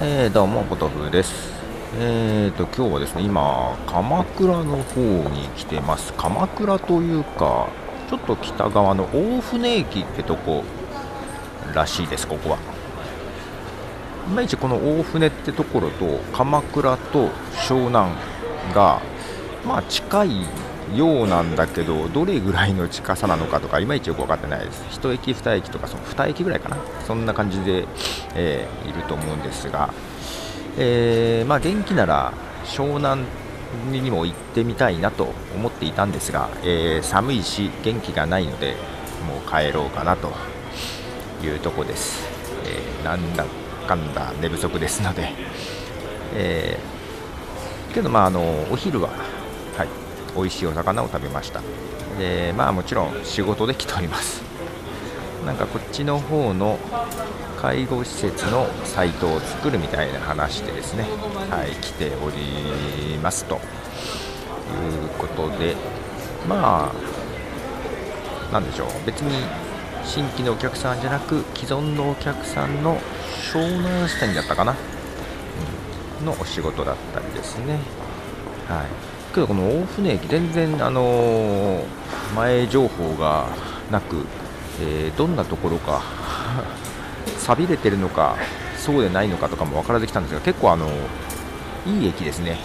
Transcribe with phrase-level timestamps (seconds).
[0.00, 1.50] えー、どうも、ポトフです。
[1.98, 6.12] えーと、今日はですね、今、鎌倉の方に来てます。
[6.12, 7.66] 鎌倉というか、
[8.08, 10.62] ちょっと北側の大船駅ってとこ
[11.74, 12.58] らしいです、ここは。
[14.28, 17.30] いまいちこの大船ってところと、鎌倉と
[17.66, 18.14] 湘南
[18.72, 19.00] が、
[19.66, 20.46] まあ、近い
[20.94, 24.82] ようなんだけど、どれぐらいの近さなのかとか、いまいちよく分かってないです。
[25.00, 27.86] 1駅、2駅とか、その2駅ぐらいかな、そんな感じで、
[28.34, 29.92] えー、いると思うんですが、
[30.78, 32.32] えー、まあ、元気なら
[32.64, 33.22] 湘南
[33.90, 38.76] にも行ってみたいなと思っていたんですが、えー、寒いし、元気がないので、
[39.26, 40.32] もう帰ろうかなと
[41.44, 42.26] いうとこです。
[42.64, 43.44] えなんだ
[43.86, 45.32] かんだ寝不足ですので、
[46.34, 46.78] え
[47.94, 49.08] けど、まあ、あのお昼は、
[49.76, 49.88] はい、
[50.38, 51.60] 美味しいお魚を食べました。
[52.18, 54.42] でまあもちろん仕事で来ております。
[55.44, 56.78] なんかこっちの方の
[57.60, 61.04] 介護施設のサイトを作るみたいな話でですね
[61.50, 63.56] はい来ておりますと。
[63.56, 65.74] いうことで
[66.46, 68.88] まあなんでしょう。
[69.06, 69.44] 別に
[70.04, 72.98] 新規のお客さんじゃなく既存のお客さんの
[73.52, 74.74] 湘南支店だったかな、
[76.20, 77.80] うん、のお仕事だったりですね。
[78.68, 78.86] はい。
[79.38, 81.84] けどこの大船駅全然あの、
[82.34, 83.46] 前情報が
[83.90, 84.24] なく、
[84.80, 86.02] えー、どんなところか
[87.38, 88.36] 錆びれてるのか
[88.76, 90.88] そうでないのかとかも分からずきたんですが結構あの
[91.86, 92.58] いい駅ですね。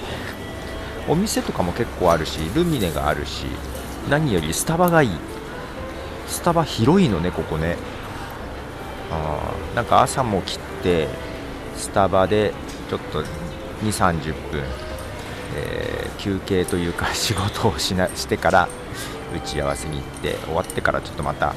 [1.07, 3.45] お店とかも結構あるしルミネがあるし
[4.09, 5.09] 何よりスタバがいい。
[6.27, 7.77] スタバ広いのねここね。
[9.11, 11.07] あなんか朝も切って
[11.77, 12.53] スタバで
[12.89, 13.27] ちょっと2
[13.83, 14.82] 3 0分。
[15.55, 18.67] えー、休憩というか仕事をしなしてから
[19.35, 21.53] 打ち合わせに行って終わってからちょっとまた、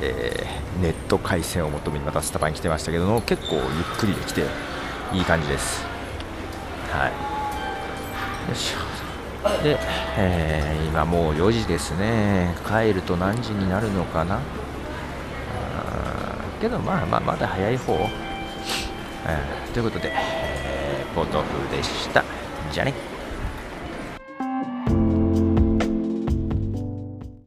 [0.00, 3.64] えー、ネット回線を求めにまたスタバに来てましたけども結構ゆっ
[3.98, 4.44] くりできて
[5.12, 5.84] いい感じです。
[6.90, 7.10] はい。
[8.48, 9.62] よいしょ。
[9.62, 9.78] で、
[10.16, 12.54] えー、今もう4時ですね。
[12.66, 14.40] 帰ると何時になるのかな？
[16.60, 17.94] けどまあまあまだ早い方、
[19.26, 22.24] えー、ということで、えー、ポトフでした。
[22.72, 22.94] じゃあね。